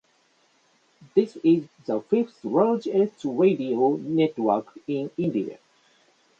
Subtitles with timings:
[1.15, 5.59] This is the fifth largest radio network in India.